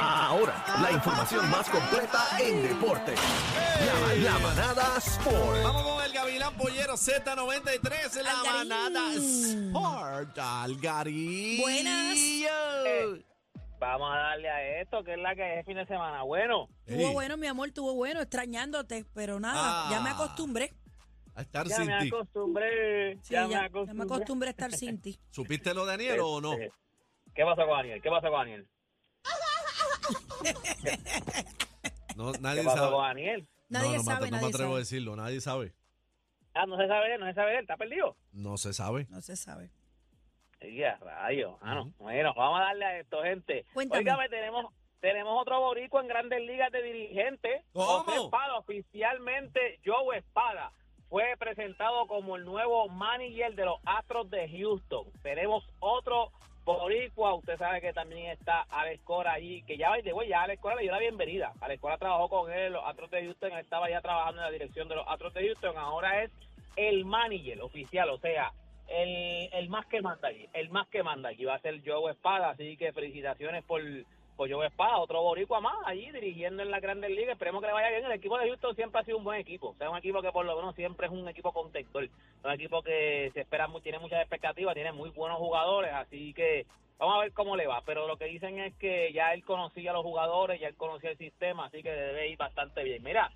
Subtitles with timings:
[0.00, 3.14] Ahora, la información más completa en deporte.
[3.84, 5.62] La, la manada Sport.
[5.64, 8.68] Vamos con el Gavilán Pollero Z93, la Algarín.
[8.68, 10.38] manada Sport.
[10.38, 11.60] Algarín.
[11.60, 12.18] Buenas.
[13.80, 16.22] Vamos a darle a esto, que es la que es fin de semana.
[16.22, 20.14] Bueno, Tuvo bueno, mi amor, tuvo bueno, extrañándote, pero nada, ya me Ah.
[20.14, 20.72] acostumbré.
[21.34, 22.08] A estar ya sin me ti.
[22.08, 23.14] acostumbré.
[23.22, 23.94] Sí, ya, ya, me ya acostumbré.
[23.94, 25.18] me acostumbré a estar sin ti.
[25.30, 26.52] ¿Supiste lo de Daniel o no?
[26.54, 26.72] Este,
[27.34, 28.00] ¿Qué pasó con Daniel?
[28.02, 28.68] ¿Qué pasó con Daniel?
[32.16, 32.96] No, ¿Qué nadie con sabe.
[32.96, 33.48] Daniel?
[33.68, 35.74] No, Nadie no, me- sabe, no me atrevo a decirlo, nadie sabe.
[36.54, 38.16] Ah, no se sabe, no se sabe, él está perdido.
[38.32, 39.06] No se sabe.
[39.10, 39.70] No se sabe.
[40.60, 41.56] Ya, rayos.
[41.60, 41.92] Ah, no.
[41.98, 43.64] Bueno, vamos a darle a esto, gente.
[43.74, 44.28] Cuéntame.
[44.28, 44.66] Tenemos,
[45.00, 47.62] tenemos otro borico en Grandes Ligas de dirigentes.
[47.72, 48.00] ¿Cómo?
[48.04, 50.72] José Espada, oficialmente Joe Espada,
[51.08, 55.06] fue presentado como el nuevo manager de los Astros de Houston.
[55.22, 56.32] Tenemos otro
[56.74, 60.76] boricua, usted sabe que también está Alex Cora allí, que ya, de ya Alex Cora
[60.76, 61.52] le dio la bienvenida.
[61.60, 64.88] Alex Cora trabajó con él los Astros de Houston, estaba ya trabajando en la dirección
[64.88, 66.30] de los Astros de Houston, ahora es
[66.76, 68.52] el manager oficial, o sea,
[68.88, 72.12] el, el más que manda allí, el más que manda aquí va a ser Joe
[72.12, 73.82] Espada, así que felicitaciones por,
[74.46, 77.90] Joe Espada, otro boricua más allí dirigiendo en las grandes ligas, esperemos que le vaya
[77.90, 80.20] bien, el equipo de Houston siempre ha sido un buen equipo, o sea, un equipo
[80.22, 82.10] que por lo menos siempre es un equipo contextual,
[82.44, 86.66] un equipo que se espera, tiene muchas expectativas, tiene muy buenos jugadores, así que
[86.98, 89.90] vamos a ver cómo le va, pero lo que dicen es que ya él conocía
[89.90, 93.02] a los jugadores, ya él conocía el sistema, así que debe ir bastante bien.
[93.02, 93.30] Mira,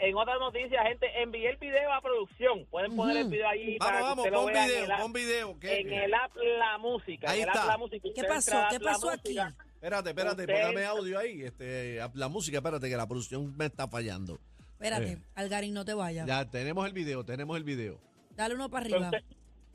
[0.00, 2.64] en otras noticias, gente, envié el video a producción.
[2.66, 4.84] Pueden poner el video ahí Vamos, para que vamos, usted lo pon vea en video,
[4.84, 5.56] el app- pon video.
[5.60, 7.30] En el app La Música.
[7.30, 7.62] Ahí en el está.
[7.62, 8.08] app La Música.
[8.14, 8.56] ¿Qué pasó?
[8.70, 9.34] ¿Qué La pasó aquí?
[9.36, 9.54] Música.
[9.80, 11.42] Espérate, espérate, Usted- póngame audio ahí.
[11.42, 14.38] Este, la música, espérate, que la producción me está fallando.
[14.72, 15.18] Espérate, Eh.
[15.36, 16.26] Algarín, no te vayas.
[16.26, 18.00] Ya tenemos el video, tenemos el video.
[18.36, 19.06] Dale uno para arriba.
[19.06, 19.24] Usted,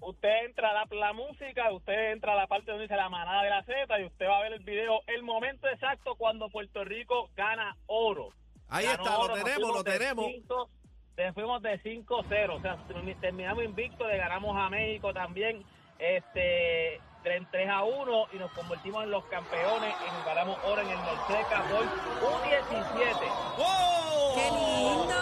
[0.01, 3.43] usted entra a la, la música, usted entra a la parte donde dice la manada
[3.43, 6.83] de la Z y usted va a ver el video, el momento exacto cuando Puerto
[6.83, 8.29] Rico gana oro.
[8.69, 10.25] Ahí Ganó está, lo oro, nos tenemos, fuimos lo de tenemos.
[10.27, 10.69] cinco-
[11.15, 12.77] de- fuimos de 5-0, o sea,
[13.21, 15.63] terminamos invicto, le ganamos a México también,
[15.99, 20.89] este 3 a 1 y nos convertimos en los campeones y nos ganamos oro en
[20.89, 21.89] el Mercedes Boys
[22.21, 23.27] U17.
[23.57, 24.35] ¡Wow!
[24.35, 25.15] ¡Qué lindo!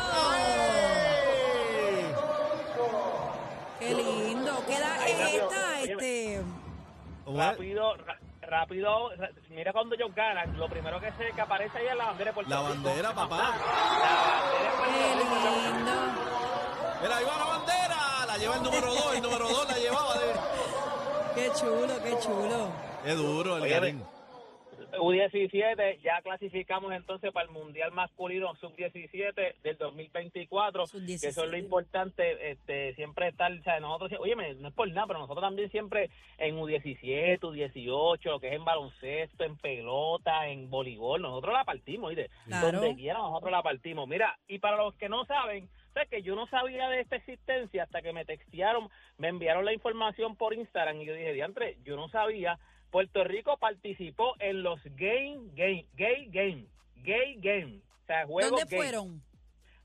[3.79, 4.63] ¡Qué lindo!
[4.67, 5.49] ¿Qué edad Ay, es rápido.
[5.49, 5.81] esta?
[5.81, 6.41] Este.
[7.27, 7.93] Rápido,
[8.41, 12.05] rápido, ra- mira cuando ellos ganan, lo primero que se que aparece ahí es la
[12.07, 12.69] bandera de Puerto La Rico.
[12.83, 13.37] bandera, papá.
[13.37, 15.35] La bandera ¡Qué Rico.
[15.55, 15.91] lindo!
[17.01, 17.97] Mira, ahí va la bandera.
[18.27, 20.13] La lleva el número 2, el número 2 la llevaba.
[20.15, 20.33] De...
[21.35, 22.71] ¡Qué chulo, qué chulo!
[23.03, 24.03] Qué duro el garín.
[24.99, 31.21] U17, ya clasificamos entonces para el Mundial Masculino Sub-17 del 2024, Sub-17.
[31.21, 34.89] que eso es lo importante, este, siempre estar, o sea, nosotros, oye, no es por
[34.89, 40.69] nada, pero nosotros también siempre en U17, U18, que es en baloncesto, en pelota, en
[40.69, 42.29] voleibol, nosotros la partimos, ¿oíste?
[42.47, 42.79] Claro.
[42.79, 44.07] Donde quiera nosotros la partimos.
[44.07, 47.83] Mira, y para los que no saben, sabes que yo no sabía de esta existencia
[47.83, 51.95] hasta que me textearon, me enviaron la información por Instagram y yo dije, diantre, yo
[51.95, 52.59] no sabía.
[52.89, 56.65] Puerto Rico participó en los Game, Game, Gay Game,
[56.97, 57.81] Gay Game.
[58.03, 58.77] O sea, juegos ¿Dónde gay.
[58.77, 59.23] fueron?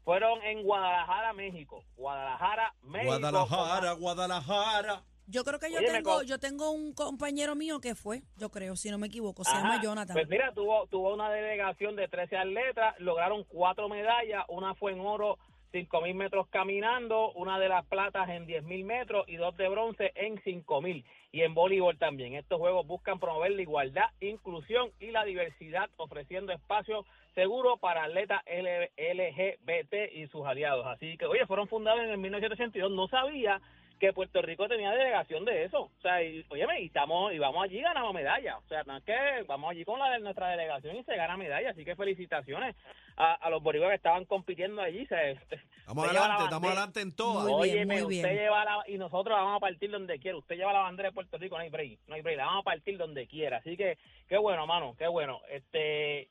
[0.05, 1.85] Fueron en Guadalajara, México.
[1.97, 3.19] Guadalajara, México.
[3.19, 5.03] Guadalajara, Guadalajara.
[5.29, 8.91] Yo creo que yo tengo, yo tengo un compañero mío que fue, yo creo, si
[8.91, 9.61] no me equivoco, se Ajá.
[9.63, 10.15] llama Jonathan.
[10.15, 15.01] Pues mira, tuvo, tuvo una delegación de 13 atletas, lograron cuatro medallas, una fue en
[15.01, 15.39] oro,
[15.77, 19.69] 5 mil metros caminando, una de las platas en 10 mil metros y dos de
[19.69, 21.05] bronce en 5 mil.
[21.33, 22.33] Y en voleibol también.
[22.33, 27.05] Estos juegos buscan promover la igualdad, inclusión y la diversidad, ofreciendo espacio
[27.35, 30.87] seguro para atletas LGBT y sus aliados.
[30.87, 32.91] Así que, oye, fueron fundados en el 1982.
[32.91, 33.61] No sabía
[33.99, 35.83] que Puerto Rico tenía delegación de eso.
[35.83, 38.59] O sea, y, óyeme, y, estamos, y vamos allí y ganamos medalla.
[38.59, 39.15] O sea, no es que
[39.47, 41.71] vamos allí con la de nuestra delegación y se gana medalla.
[41.71, 42.77] Así que felicitaciones
[43.17, 45.07] a, a los boricuas que estaban compitiendo allí.
[45.07, 48.25] Se, Estamos usted adelante, estamos adelante en bien, Óyeme, muy bien.
[48.25, 50.37] usted lleva la, y nosotros la vamos a partir donde quiera.
[50.37, 52.37] Usted lleva la bandera de Puerto Rico, no hay break, no hay break.
[52.39, 53.59] La vamos a partir donde quiera.
[53.59, 53.97] Así que,
[54.29, 55.41] qué bueno, mano, qué bueno.
[55.49, 56.29] Este,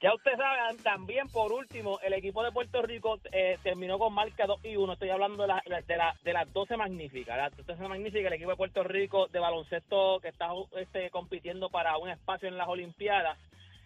[0.00, 4.46] ya usted sabe, también por último, el equipo de Puerto Rico eh, terminó con marca
[4.46, 4.92] 2 y 1.
[4.92, 7.36] Estoy hablando de, la, de, la, de las 12 magníficas.
[7.36, 11.96] Las 12 magníficas, el equipo de Puerto Rico de baloncesto que está este, compitiendo para
[11.96, 13.38] un espacio en las Olimpiadas.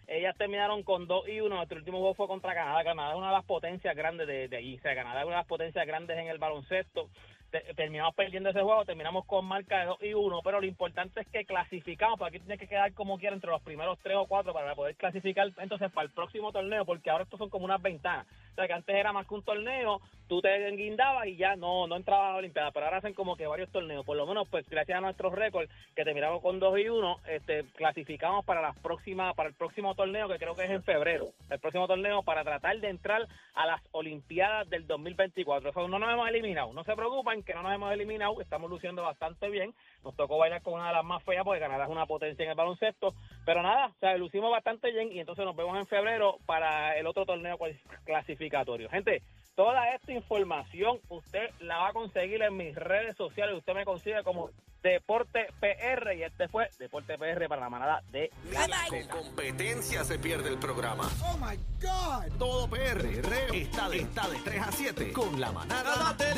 [0.05, 1.55] Ellas terminaron con 2 y 1.
[1.55, 2.83] Nuestro último juego fue contra Canadá.
[2.83, 4.75] Canadá es una de las potencias grandes de, de allí.
[4.77, 7.07] O sea, Canadá es una de las potencias grandes en el baloncesto.
[7.51, 11.19] Te- terminamos perdiendo ese juego, terminamos con marca de 2 y 1, pero lo importante
[11.21, 14.25] es que clasificamos, porque aquí tiene que quedar como quiera entre los primeros 3 o
[14.25, 17.81] 4 para poder clasificar entonces para el próximo torneo, porque ahora estos son como unas
[17.81, 18.25] ventanas.
[18.51, 21.87] O sea, que antes era más que un torneo, tú te enguindabas y ya no
[21.87, 24.05] no entrabas a la Olimpiada, pero ahora hacen como que varios torneos.
[24.05, 27.65] Por lo menos, pues gracias a nuestros récords, que terminamos con 2 y 1, este,
[27.75, 31.29] clasificamos para las próximas, para el próximo torneo, que creo que es en febrero.
[31.49, 35.69] El próximo torneo para tratar de entrar a las Olimpiadas del 2024.
[35.69, 36.71] Eso no nos hemos eliminado.
[36.73, 39.73] No se preocupen que no nos hemos eliminado, estamos luciendo bastante bien.
[40.03, 42.51] Nos tocó bailar con una de las más feas porque Canadá es una potencia en
[42.51, 43.13] el baloncesto.
[43.45, 47.07] Pero nada, o sea, lucimos bastante bien y entonces nos vemos en febrero para el
[47.07, 47.57] otro torneo
[48.05, 48.89] clasificatorio.
[48.89, 49.21] Gente,
[49.55, 53.55] toda esta información usted la va a conseguir en mis redes sociales.
[53.57, 54.49] Usted me consigue como
[54.81, 60.17] Deporte PR y este fue Deporte PR para la manada de la Con competencia se
[60.17, 61.07] pierde el programa.
[61.23, 62.37] Oh my God.
[62.39, 63.05] Todo PR
[63.53, 66.33] está de, está de 3 a 7 con la manada de